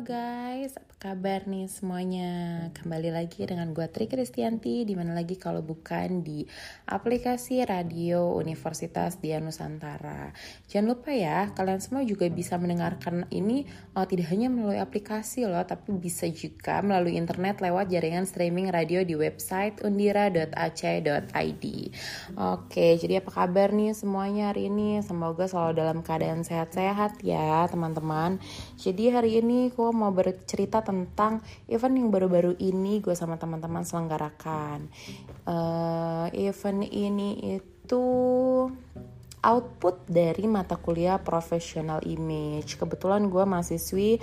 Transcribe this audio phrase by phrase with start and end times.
[0.00, 2.32] Guys, apa kabar nih semuanya?
[2.72, 6.48] Kembali lagi dengan gue Tri Kristianti Di mana lagi kalau bukan di
[6.88, 10.32] aplikasi radio Universitas Dia Nusantara
[10.72, 15.60] Jangan lupa ya, kalian semua juga bisa mendengarkan ini oh, Tidak hanya melalui aplikasi loh
[15.68, 21.64] Tapi bisa juga melalui internet lewat jaringan streaming radio di website undira.ac.id
[22.40, 25.04] Oke, jadi apa kabar nih semuanya hari ini?
[25.04, 28.40] Semoga selalu dalam keadaan sehat-sehat ya teman-teman
[28.80, 33.82] Jadi hari ini ini gue mau bercerita tentang event yang baru-baru ini gue sama teman-teman
[33.82, 34.86] selenggarakan.
[35.42, 38.06] Uh, event ini itu
[39.42, 42.78] output dari mata kuliah professional image.
[42.78, 44.22] Kebetulan gue mahasiswi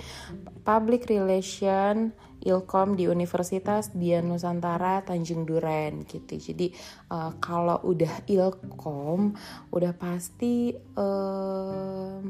[0.64, 6.40] public relation ilkom di Universitas Dian Nusantara Tanjung Duren gitu.
[6.40, 6.72] Jadi
[7.12, 9.36] uh, kalau udah ilkom
[9.68, 12.24] udah pasti uh,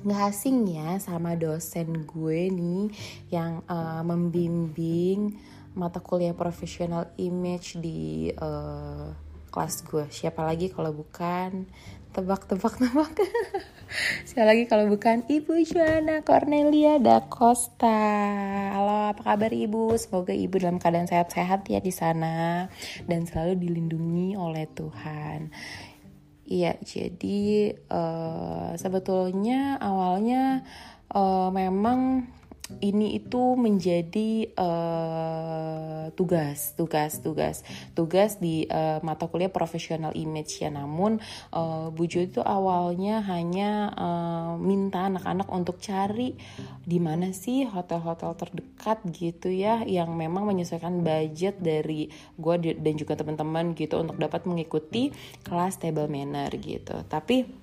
[0.00, 2.88] nggak asing ya sama dosen gue nih
[3.28, 5.36] yang uh, membimbing
[5.76, 9.12] mata kuliah profesional image di uh,
[9.52, 10.04] kelas gue.
[10.08, 11.68] Siapa lagi kalau bukan?
[12.12, 13.08] Tebak-tebak tebak
[14.28, 15.24] siapa lagi kalau bukan?
[15.28, 18.00] Ibu Joanna Cornelia da Costa.
[18.76, 19.96] Halo apa kabar Ibu?
[19.96, 22.68] Semoga Ibu dalam keadaan sehat-sehat ya di sana.
[23.08, 25.48] Dan selalu dilindungi oleh Tuhan
[26.42, 30.66] Iya, jadi uh, sebetulnya awalnya
[31.14, 32.26] uh, memang
[32.80, 40.72] ini itu menjadi uh, tugas, tugas, tugas, tugas di uh, mata kuliah profesional image ya.
[40.72, 41.20] Namun
[41.52, 46.34] uh, Bu Jo itu awalnya hanya uh, minta anak-anak untuk cari
[46.82, 53.14] di mana sih hotel-hotel terdekat gitu ya, yang memang menyesuaikan budget dari gue dan juga
[53.14, 55.14] teman-teman gitu untuk dapat mengikuti
[55.46, 57.06] kelas table manner gitu.
[57.06, 57.61] Tapi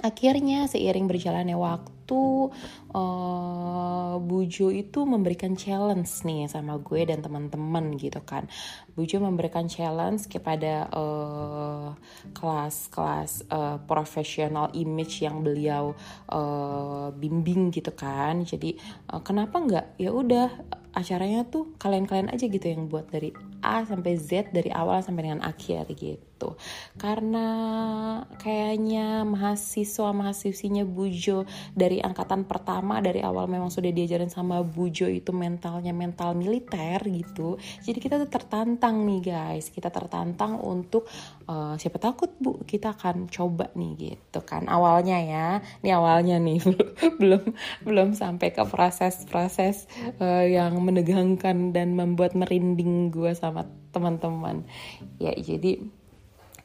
[0.00, 2.50] akhirnya seiring berjalannya waktu
[2.94, 8.46] uh, Bujo itu memberikan challenge nih sama gue dan teman-teman gitu kan.
[8.94, 11.94] Bujo memberikan challenge kepada uh,
[12.34, 15.94] kelas-kelas uh, profesional image yang beliau
[16.30, 18.46] uh, bimbing gitu kan.
[18.46, 18.78] Jadi
[19.10, 20.48] uh, kenapa nggak ya udah
[20.94, 23.30] acaranya tuh kalian-kalian aja gitu yang buat dari
[23.62, 26.37] A sampai Z dari awal sampai dengan akhir gitu.
[26.94, 27.46] Karena
[28.38, 31.42] kayaknya mahasiswa mahasiswinya Bujo
[31.74, 37.58] dari angkatan pertama dari awal memang sudah diajarin sama Bujo itu mentalnya mental militer gitu.
[37.82, 39.72] Jadi kita tuh tertantang nih guys.
[39.74, 41.10] Kita tertantang untuk
[41.50, 42.62] uh, siapa takut bu?
[42.62, 44.70] Kita akan coba nih gitu kan.
[44.70, 45.48] Awalnya ya.
[45.82, 46.60] Ini awalnya nih.
[47.20, 47.42] Belum
[47.82, 49.88] belum sampai ke proses-proses
[50.22, 54.66] uh, yang menegangkan dan membuat merinding gue sama teman-teman.
[55.18, 55.82] Ya jadi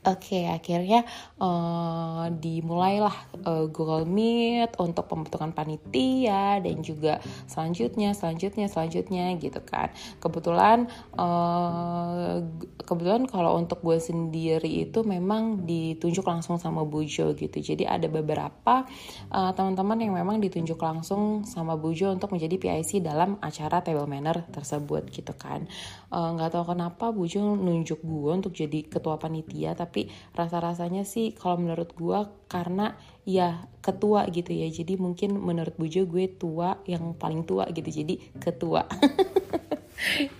[0.03, 1.07] Oke, okay, akhirnya
[1.39, 9.95] uh, dimulailah uh, Google Meet untuk pembentukan panitia dan juga selanjutnya, selanjutnya, selanjutnya gitu kan.
[10.19, 12.43] Kebetulan, uh,
[12.83, 17.63] kebetulan kalau untuk gue sendiri itu memang ditunjuk langsung sama Bujo gitu.
[17.63, 18.83] Jadi ada beberapa
[19.31, 24.43] uh, teman-teman yang memang ditunjuk langsung sama Bujo untuk menjadi PIC dalam acara table manner
[24.51, 25.63] tersebut gitu kan.
[26.11, 31.37] Nggak uh, tahu kenapa Bujo nunjuk gue untuk jadi ketua panitia, tapi tapi rasa-rasanya sih
[31.37, 32.97] kalau menurut gue karena
[33.29, 34.65] ya ketua gitu ya.
[34.73, 37.85] Jadi mungkin menurut Bujo gue tua yang paling tua gitu.
[37.93, 38.89] Jadi ketua.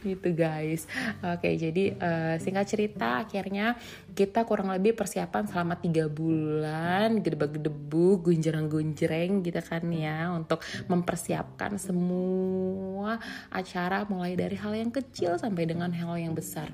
[0.04, 0.90] Gitu guys.
[1.24, 3.80] Oke jadi uh, singkat cerita akhirnya
[4.12, 10.60] kita kurang lebih persiapan selama tiga bulan gedebak-gedebu gunjerang-gunjreng gitu kan ya untuk
[10.92, 16.68] mempersiapkan semua acara mulai dari hal yang kecil sampai dengan hal yang besar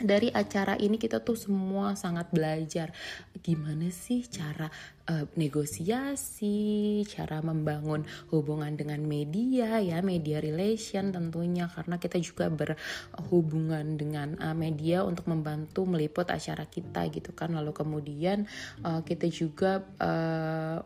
[0.00, 2.92] dari acara ini kita tuh semua sangat belajar
[3.40, 4.68] gimana sih cara
[5.08, 13.96] uh, negosiasi, cara membangun hubungan dengan media ya, media relation tentunya karena kita juga berhubungan
[13.96, 17.52] dengan uh, media untuk membantu meliput acara kita gitu kan.
[17.56, 18.44] Lalu kemudian
[18.84, 20.80] uh, kita juga uh,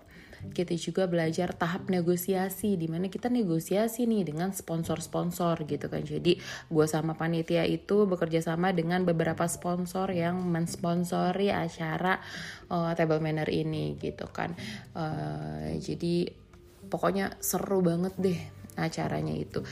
[0.52, 6.36] kita juga belajar tahap negosiasi di mana kita negosiasi nih dengan sponsor-sponsor gitu kan jadi
[6.68, 12.20] gue sama panitia itu bekerja sama dengan beberapa sponsor yang mensponsori acara
[12.68, 14.52] uh, table manner ini gitu kan
[14.98, 16.44] uh, jadi
[16.88, 18.40] pokoknya seru banget deh
[18.74, 19.62] acaranya itu.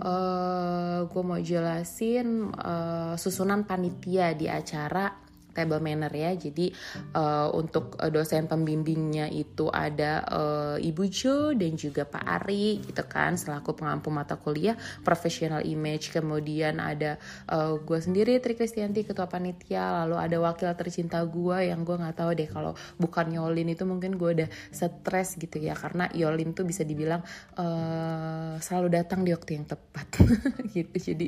[0.00, 5.12] Uh, eh, gue mau jelasin uh, susunan panitia di acara
[5.52, 6.32] table manner ya.
[6.34, 6.72] Jadi
[7.14, 13.02] uh, untuk uh, dosen pembimbingnya itu ada uh, Ibu Jo dan juga Pak Ari gitu
[13.06, 16.10] kan selaku pengampu mata kuliah professional image.
[16.14, 17.20] Kemudian ada
[17.50, 20.04] uh, gue sendiri Tri Kristianti ketua panitia.
[20.04, 24.16] Lalu ada wakil tercinta gue yang gue nggak tahu deh kalau bukan Yolin itu mungkin
[24.16, 27.22] gue udah stres gitu ya karena Yolin tuh bisa dibilang
[27.58, 30.06] uh, selalu datang di waktu yang tepat
[30.74, 30.96] gitu.
[30.96, 31.26] Jadi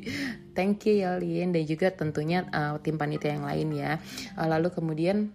[0.53, 3.93] thank you Yolin dan juga tentunya uh, tim panitia yang lain ya.
[4.35, 5.33] Uh, lalu kemudian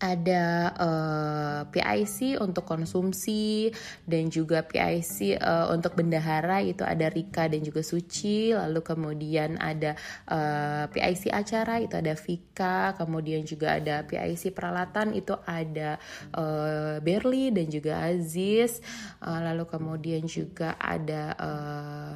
[0.00, 3.68] ada uh, eh, PIC untuk konsumsi
[4.08, 8.56] dan juga PIC uh, eh, untuk bendahara itu ada Rika dan juga Suci.
[8.56, 9.92] Lalu kemudian ada
[10.32, 12.96] uh, PIC acara itu ada Vika.
[12.96, 16.00] Kemudian juga ada PIC peralatan itu ada
[16.32, 18.80] uh, Berli dan juga Aziz.
[19.20, 22.12] Uh, lalu kemudian juga ada uh,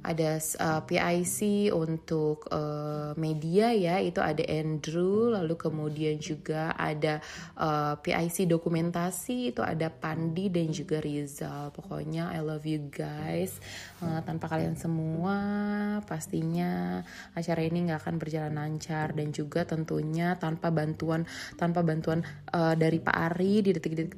[0.00, 7.20] ada uh, PIC untuk uh, media ya itu ada Andrew lalu kemudian juga ada
[7.60, 11.74] uh, PIC dokumentasi itu ada Pandi dan juga Rizal.
[11.76, 13.60] Pokoknya I love you guys
[14.00, 15.36] uh, tanpa kalian semua
[16.08, 17.04] pastinya
[17.36, 19.12] acara ini nggak akan berjalan lancar.
[19.12, 21.28] Dan juga tentunya tanpa bantuan
[21.60, 22.24] tanpa bantuan
[22.56, 24.16] uh, dari Pak Ari di detik-detik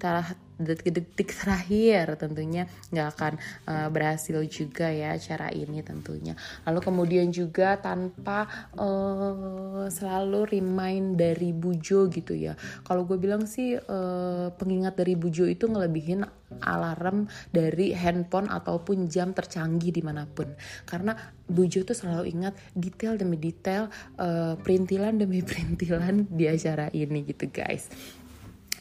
[0.64, 3.32] detik-detik terakhir tentunya nggak akan
[3.68, 6.38] uh, berhasil juga ya cara ini tentunya.
[6.64, 12.56] Lalu kemudian juga tanpa uh, selalu remind dari bujo gitu ya.
[12.86, 16.24] Kalau gue bilang sih uh, pengingat dari bujo itu ngelebihin
[16.62, 20.52] alarm dari handphone ataupun jam tercanggih di mana pun.
[20.84, 21.16] Karena
[21.52, 27.52] bujo tuh selalu ingat detail demi detail uh, perintilan demi perintilan di acara ini gitu
[27.52, 27.92] guys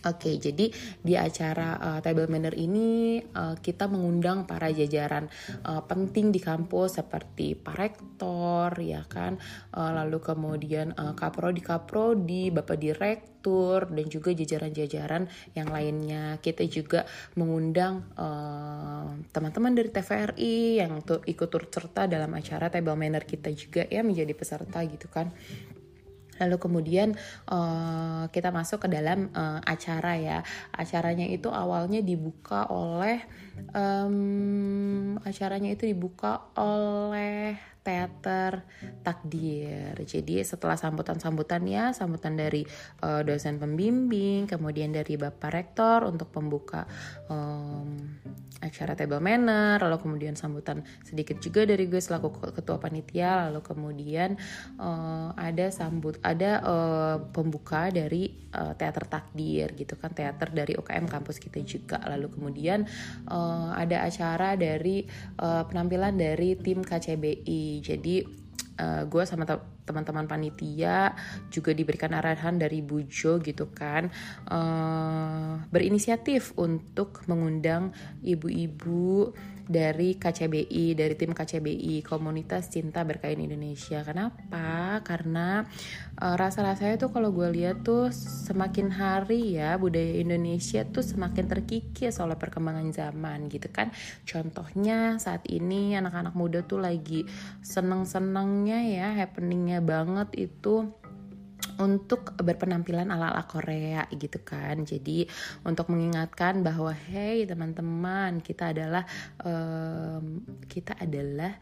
[0.02, 0.66] Oke, okay, jadi
[1.06, 5.30] di acara uh, table manner ini uh, kita mengundang para jajaran
[5.62, 9.38] uh, penting di kampus seperti Pak Rektor, ya kan,
[9.78, 16.42] uh, lalu kemudian uh, Kaprodi Kaprodi, Bapak Direktur dan juga jajaran-jajaran yang lainnya.
[16.42, 17.06] Kita juga
[17.38, 18.02] mengundang
[19.30, 24.02] teman-teman uh, dari TVRI yang ikut turut serta dalam acara table manner kita juga ya
[24.02, 25.30] menjadi peserta gitu kan.
[26.40, 27.18] Lalu kemudian
[27.50, 30.40] uh, kita masuk ke dalam uh, acara ya.
[30.72, 33.24] Acaranya itu awalnya dibuka oleh
[33.74, 38.62] um, acaranya itu dibuka oleh teater
[39.02, 39.98] takdir.
[40.06, 42.62] Jadi setelah sambutan-sambutannya, sambutan dari
[43.02, 46.86] uh, dosen pembimbing, kemudian dari bapak rektor untuk pembuka
[47.26, 47.98] um,
[48.62, 54.38] acara table manner, lalu kemudian sambutan sedikit juga dari gue selaku ketua panitia, lalu kemudian
[54.78, 61.10] uh, ada sambut ada uh, pembuka dari uh, teater takdir gitu kan, teater dari UKM
[61.10, 62.86] kampus kita juga, lalu kemudian
[63.26, 65.10] uh, ada acara dari
[65.42, 68.28] uh, penampilan dari tim KCBI jadi
[68.82, 69.48] uh, gue sama
[69.86, 71.16] teman-teman panitia
[71.54, 74.10] juga diberikan arahan dari Bujo gitu kan
[74.50, 77.94] uh, berinisiatif untuk mengundang
[78.26, 79.34] ibu-ibu
[79.72, 84.04] dari KCBI, dari tim KCBI, Komunitas Cinta Berkain Indonesia.
[84.04, 85.00] Kenapa?
[85.08, 85.64] Karena
[86.20, 92.20] uh, rasa-rasanya tuh kalau gue lihat tuh semakin hari ya budaya Indonesia tuh semakin terkikis
[92.20, 93.96] oleh perkembangan zaman gitu kan.
[94.28, 97.24] Contohnya saat ini anak-anak muda tuh lagi
[97.64, 100.92] seneng-senengnya ya, happeningnya banget itu
[101.80, 104.84] untuk berpenampilan ala-ala Korea gitu kan.
[104.84, 105.28] Jadi
[105.64, 109.04] untuk mengingatkan bahwa hey teman-teman kita adalah
[109.46, 111.56] um, kita adalah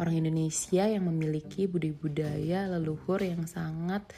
[0.00, 4.08] orang Indonesia yang memiliki budaya-budaya leluhur yang sangat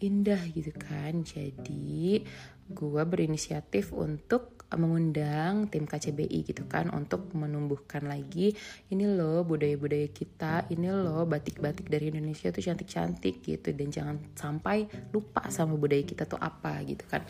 [0.00, 1.20] indah gitu kan.
[1.26, 2.24] Jadi
[2.68, 8.52] gue berinisiatif untuk mengundang tim KCBI gitu kan untuk menumbuhkan lagi
[8.92, 14.84] ini loh budaya-budaya kita, ini loh batik-batik dari Indonesia tuh cantik-cantik gitu dan jangan sampai
[15.08, 17.24] lupa sama budaya kita tuh apa gitu kan.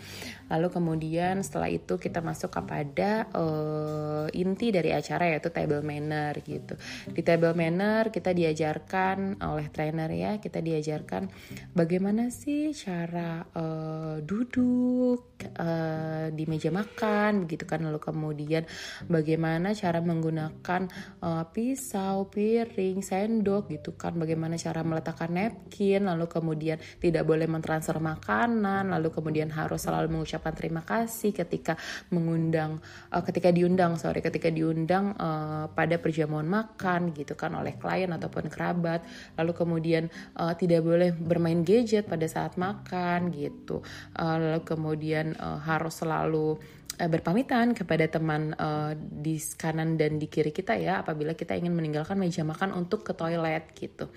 [0.51, 6.75] Lalu kemudian setelah itu kita masuk kepada uh, inti dari acara yaitu table manner gitu.
[7.07, 11.31] Di table manner kita diajarkan oleh trainer ya, kita diajarkan
[11.71, 17.85] bagaimana sih cara uh, duduk uh, di meja makan makan begitu kan.
[17.85, 18.65] Lalu kemudian
[19.05, 20.89] bagaimana cara menggunakan
[21.21, 24.17] uh, pisau, piring, sendok gitu kan.
[24.17, 30.57] Bagaimana cara meletakkan napkin lalu kemudian tidak boleh mentransfer makanan lalu kemudian harus selalu mengucapkan
[30.57, 31.77] terima kasih ketika
[32.09, 32.81] mengundang
[33.13, 38.49] uh, ketika diundang sorry ketika diundang uh, pada perjamuan makan gitu kan oleh klien ataupun
[38.49, 39.05] kerabat.
[39.37, 40.09] Lalu kemudian
[40.41, 43.85] uh, tidak boleh bermain gadget pada saat makan gitu.
[44.17, 46.57] Uh, lalu kemudian uh, harus selalu
[46.99, 51.73] uh, berpamitan kepada teman uh, di kanan dan di kiri kita ya apabila kita ingin
[51.73, 54.11] meninggalkan meja makan untuk ke toilet gitu.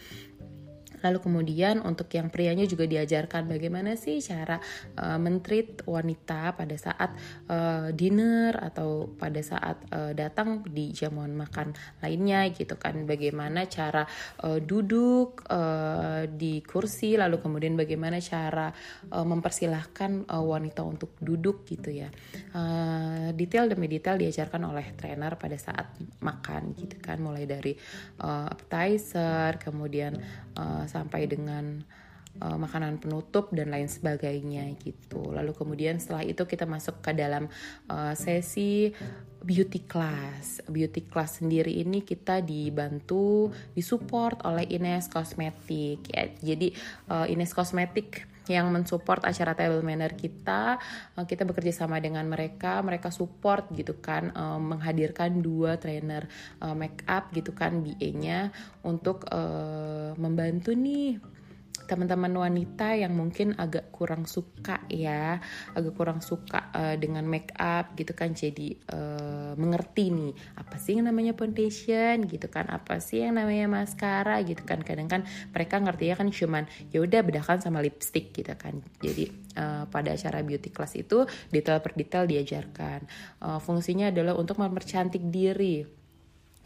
[1.01, 4.58] Lalu kemudian untuk yang prianya juga diajarkan bagaimana sih cara
[4.98, 7.13] uh, mentreat wanita pada saat
[7.50, 13.05] uh, dinner atau pada saat uh, datang di jamuan makan lainnya gitu kan.
[13.05, 14.05] Bagaimana cara
[14.46, 18.70] uh, duduk uh, di kursi lalu kemudian bagaimana cara
[19.12, 22.10] uh, mempersilahkan uh, wanita untuk duduk gitu ya.
[22.53, 27.74] Uh, detail demi detail diajarkan oleh trainer pada saat makan gitu kan mulai dari
[28.22, 30.20] uh, appetizer kemudian
[30.55, 31.79] uh, sampai dengan
[32.39, 35.31] uh, makanan penutup dan lain sebagainya gitu.
[35.31, 37.48] Lalu kemudian setelah itu kita masuk ke dalam
[37.88, 38.91] uh, sesi
[39.41, 40.62] beauty class.
[40.69, 46.27] Beauty class sendiri ini kita dibantu, disupport oleh Ines Cosmetic ya.
[46.39, 46.71] Jadi
[47.07, 50.81] uh, Ines Cosmetic yang mensupport acara table manner kita.
[51.13, 56.25] Kita bekerja sama dengan mereka mereka support gitu kan menghadirkan dua trainer
[56.74, 58.50] make up gitu kan BA-nya
[58.81, 59.25] untuk
[60.17, 61.21] membantu nih
[61.91, 65.43] teman-teman wanita yang mungkin agak kurang suka ya,
[65.75, 70.95] agak kurang suka uh, dengan make up gitu kan, jadi uh, mengerti nih apa sih
[70.95, 75.83] yang namanya foundation gitu kan, apa sih yang namanya mascara gitu kan, kadang kan mereka
[75.83, 76.63] ngerti ya kan cuman
[76.95, 79.27] ya udah bedakan sama lipstick gitu kan, jadi
[79.60, 83.03] uh, pada acara beauty class itu detail per detail diajarkan,
[83.43, 86.00] uh, fungsinya adalah untuk mempercantik diri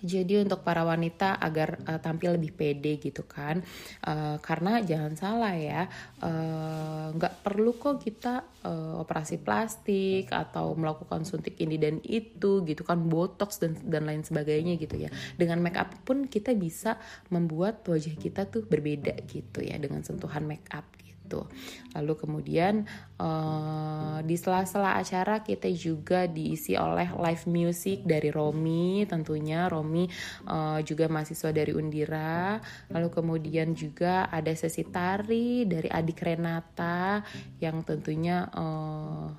[0.03, 3.63] jadi untuk para wanita agar uh, tampil lebih pede gitu kan,
[4.03, 5.87] uh, karena jangan salah ya,
[6.19, 12.61] eh, nggak uh, perlu kok kita uh, operasi plastik atau melakukan suntik ini dan itu
[12.67, 15.09] gitu kan, botox dan dan lain sebagainya gitu ya.
[15.39, 16.99] Dengan make up pun kita bisa
[17.31, 20.85] membuat wajah kita tuh berbeda gitu ya dengan sentuhan make up
[21.25, 21.49] gitu.
[21.97, 22.85] Lalu kemudian
[23.17, 30.05] uh, di sela-sela acara kita juga diisi oleh live music dari Romi tentunya Romi
[30.45, 32.61] uh, juga mahasiswa dari Undira.
[32.93, 37.25] Lalu kemudian juga ada sesi tari dari adik Renata
[37.57, 39.33] yang tentunya uh,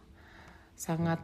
[0.74, 1.22] sangat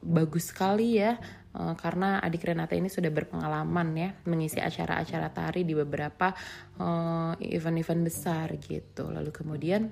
[0.00, 1.20] bagus sekali ya
[1.54, 6.34] uh, karena adik Renata ini sudah berpengalaman ya mengisi acara-acara tari di beberapa
[7.40, 9.10] event-event uh, besar gitu.
[9.10, 9.90] Lalu kemudian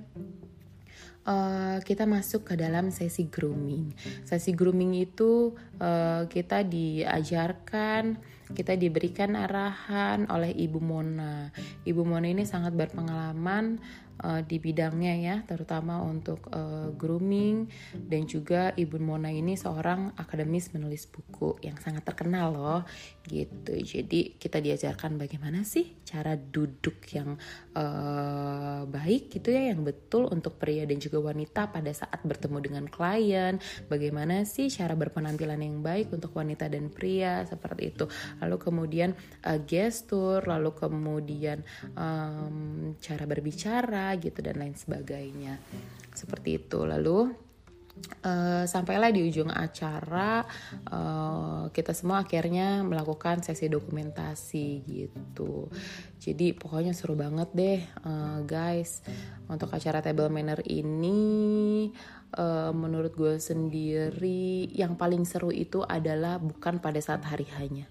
[1.29, 3.93] uh, kita masuk ke dalam sesi grooming.
[4.25, 8.17] Sesi grooming itu uh, kita diajarkan,
[8.57, 11.53] kita diberikan arahan oleh Ibu Mona.
[11.85, 13.77] Ibu Mona ini sangat berpengalaman
[14.23, 20.71] uh, di bidangnya ya, terutama untuk uh, grooming dan juga Ibu Mona ini seorang akademis
[20.75, 22.83] menulis buku yang sangat terkenal loh,
[23.27, 23.75] gitu.
[23.79, 27.37] Jadi kita diajarkan bagaimana sih cara duduk yang
[27.77, 32.85] uh, baik gitu ya, yang betul untuk pria dan juga wanita pada saat bertemu dengan
[32.89, 33.61] klien.
[33.87, 38.05] Bagaimana sih cara berpenampilan yang baik untuk wanita dan pria seperti itu.
[38.41, 39.11] Lalu kemudian
[39.45, 41.61] uh, gestur, lalu kemudian
[41.97, 45.61] um, cara berbicara gitu dan lain sebagainya.
[46.17, 46.87] Seperti itu.
[46.87, 47.49] Lalu
[48.25, 50.47] uh, sampailah di ujung acara
[50.91, 55.69] uh, kita semua akhirnya melakukan sesi dokumentasi gitu.
[56.19, 59.03] Jadi pokoknya seru banget deh uh, guys.
[59.49, 61.89] Untuk acara table manner ini
[62.37, 67.89] uh, menurut gue sendiri yang paling seru itu adalah bukan pada saat hari hanya.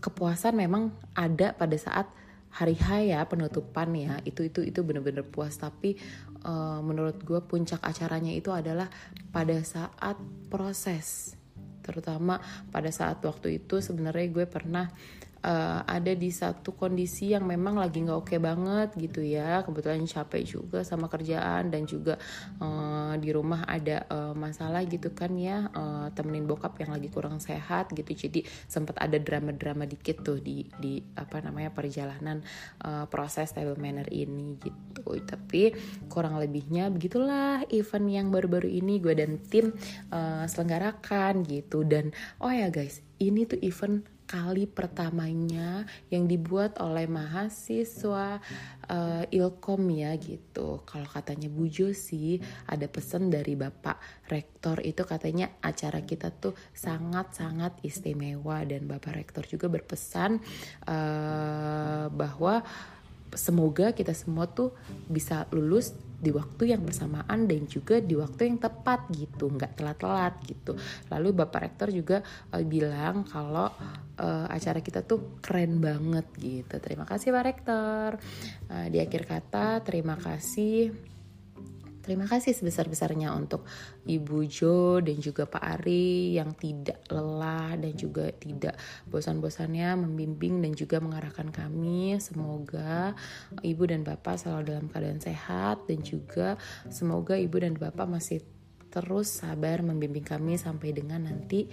[0.00, 2.08] Kepuasan memang ada pada saat
[2.50, 5.54] hari H ya penutupan ya itu itu itu bener-bener puas.
[5.54, 5.94] Tapi
[6.44, 8.90] uh, menurut gue puncak acaranya itu adalah
[9.30, 10.18] pada saat
[10.50, 11.38] proses.
[11.80, 12.38] Terutama
[12.68, 14.90] pada saat waktu itu sebenarnya gue pernah
[15.44, 19.64] uh, ada di satu kondisi yang memang lagi nggak oke okay banget gitu ya.
[19.64, 22.16] Kebetulan capek juga sama kerjaan dan juga
[22.60, 27.40] uh, di rumah ada uh, masalah gitu kan ya uh, temenin bokap yang lagi kurang
[27.40, 28.12] sehat gitu.
[28.12, 32.44] Jadi sempat ada drama-drama dikit tuh di di apa namanya perjalanan
[32.84, 35.16] uh, proses table manner ini gitu.
[35.24, 35.72] Tapi
[36.12, 39.72] kurang lebihnya begitulah event yang baru-baru ini gue dan tim
[40.12, 41.82] uh, selenggarakan gitu.
[41.84, 48.38] Dan oh ya guys ini tuh event kali pertamanya yang dibuat oleh mahasiswa
[48.86, 50.86] uh, Ilkom ya gitu.
[50.86, 52.38] Kalau katanya Bu Josi
[52.70, 59.50] ada pesan dari Bapak Rektor itu katanya acara kita tuh sangat-sangat istimewa dan Bapak Rektor
[59.50, 60.38] juga berpesan
[60.86, 62.62] uh, bahwa
[63.34, 64.74] semoga kita semua tuh
[65.06, 70.36] bisa lulus di waktu yang bersamaan dan juga di waktu yang tepat gitu nggak telat-telat
[70.44, 70.76] gitu.
[71.08, 72.20] Lalu bapak rektor juga
[72.52, 73.72] uh, bilang kalau
[74.20, 76.76] uh, acara kita tuh keren banget gitu.
[76.76, 78.10] Terima kasih pak rektor.
[78.68, 80.92] Uh, di akhir kata terima kasih
[82.10, 83.62] Terima kasih sebesar-besarnya untuk
[84.02, 88.74] Ibu Jo dan juga Pak Ari yang tidak lelah dan juga tidak
[89.06, 92.18] bosan-bosannya membimbing dan juga mengarahkan kami.
[92.18, 93.14] Semoga
[93.62, 96.58] Ibu dan Bapak selalu dalam keadaan sehat dan juga
[96.90, 98.42] semoga Ibu dan Bapak masih
[98.90, 101.70] terus sabar membimbing kami sampai dengan nanti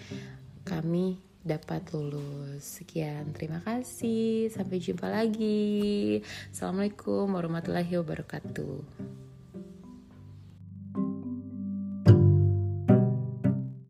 [0.69, 2.77] kami dapat lulus.
[2.77, 4.53] Sekian, terima kasih.
[4.53, 6.21] Sampai jumpa lagi.
[6.53, 9.26] Assalamualaikum warahmatullahi wabarakatuh.